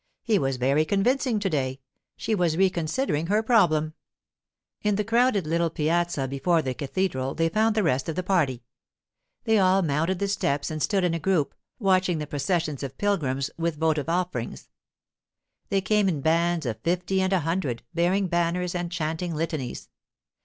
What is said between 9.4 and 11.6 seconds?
They all mounted the steps and stood in a group,